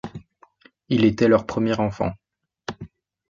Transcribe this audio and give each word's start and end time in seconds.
Il 0.89 1.05
était 1.05 1.27
leur 1.27 1.45
premier 1.45 1.75
enfant. 1.79 2.11